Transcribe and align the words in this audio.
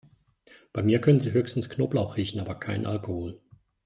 Bei 0.73 0.81
mir 0.81 0.99
können 0.99 1.19
Sie 1.19 1.31
höchstens 1.31 1.69
Knoblauch 1.69 2.17
riechen, 2.17 2.39
aber 2.39 2.55
keinen 2.55 2.87
Alkohol. 2.87 3.39